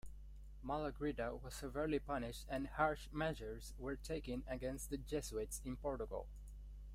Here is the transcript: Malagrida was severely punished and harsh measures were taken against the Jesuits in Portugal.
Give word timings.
Malagrida 0.63 1.35
was 1.43 1.53
severely 1.53 1.99
punished 1.99 2.47
and 2.49 2.65
harsh 2.69 3.07
measures 3.11 3.75
were 3.77 3.95
taken 3.95 4.43
against 4.47 4.89
the 4.89 4.97
Jesuits 4.97 5.61
in 5.63 5.75
Portugal. 5.77 6.25